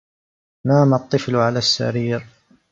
نَامَ 0.67 0.93
الطِّفْلُ 0.93 1.35
عَلَى 1.35 1.57
السَّرِيرِ. 1.59 2.23